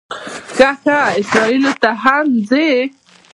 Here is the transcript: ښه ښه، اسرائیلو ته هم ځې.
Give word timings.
ښه 0.55 0.69
ښه، 0.81 0.99
اسرائیلو 1.19 1.71
ته 1.81 1.91
هم 2.03 2.27
ځې. 2.49 2.69